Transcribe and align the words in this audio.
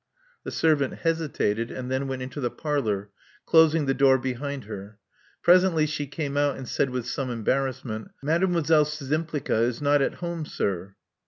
The 0.43 0.49
servant 0.49 0.95
hesitated, 0.95 1.69
and 1.69 1.91
then 1.91 2.07
went 2.07 2.23
into 2.23 2.41
the 2.41 2.49
parlor, 2.49 3.11
closing 3.45 3.85
the 3.85 3.93
door 3.93 4.17
behind 4.17 4.63
her. 4.63 4.97
Presently 5.43 5.85
she 5.85 6.07
came 6.07 6.37
out, 6.37 6.57
and 6.57 6.67
said 6.67 6.89
with 6.89 7.05
some 7.05 7.29
embarrassment, 7.29 8.09
Maddim 8.23 8.55
Chim 8.65 9.25
pleetsa 9.27 9.61
is 9.63 9.79
not 9.79 10.01
at 10.01 10.15
home, 10.15 10.47
sir." 10.47 10.95